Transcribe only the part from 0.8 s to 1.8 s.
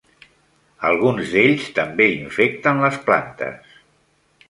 Alguns d'ells